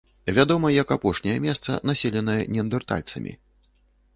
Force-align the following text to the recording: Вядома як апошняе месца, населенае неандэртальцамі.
Вядома 0.37 0.69
як 0.75 0.93
апошняе 0.95 1.35
месца, 1.43 1.75
населенае 1.91 2.39
неандэртальцамі. 2.55 3.37